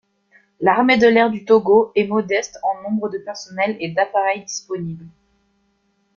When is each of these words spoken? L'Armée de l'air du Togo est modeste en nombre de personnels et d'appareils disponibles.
L'Armée 0.61 0.97
de 0.97 1.05
l'air 1.05 1.29
du 1.29 1.45
Togo 1.45 1.91
est 1.93 2.07
modeste 2.07 2.57
en 2.63 2.81
nombre 2.89 3.07
de 3.09 3.19
personnels 3.19 3.77
et 3.79 3.89
d'appareils 3.91 4.43
disponibles. 4.43 5.05